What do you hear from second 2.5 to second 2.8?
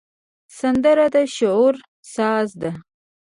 ده